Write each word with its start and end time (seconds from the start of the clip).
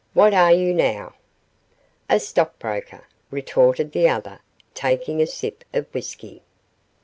'What 0.15 0.33
are 0.33 0.51
you 0.51 0.73
now?' 0.73 1.13
'A 2.09 2.19
stockbroker,' 2.21 3.05
retorted 3.29 3.91
the 3.91 4.09
other, 4.09 4.39
taking 4.73 5.21
a 5.21 5.27
sip 5.27 5.63
of 5.75 5.85
whisky. 5.93 6.41